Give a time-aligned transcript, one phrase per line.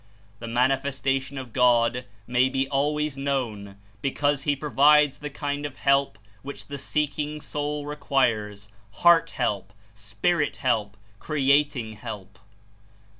[0.39, 6.17] The Manifestation of God may be always known, because He provides the kind of help
[6.41, 8.67] which the seeking soul requires,
[9.05, 12.39] heart help, spirit help, creating help.